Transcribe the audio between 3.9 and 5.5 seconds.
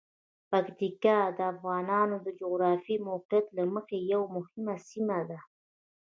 یوه مهمه سیمه ده.